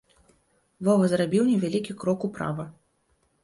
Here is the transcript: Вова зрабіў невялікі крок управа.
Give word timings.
Вова 0.87 1.11
зрабіў 1.11 1.47
невялікі 1.51 1.99
крок 2.05 2.19
управа. 2.33 2.69